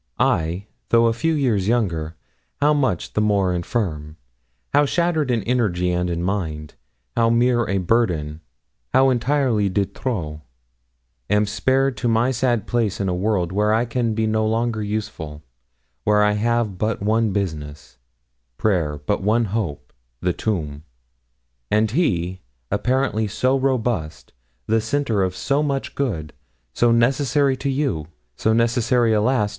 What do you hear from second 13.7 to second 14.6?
I can be no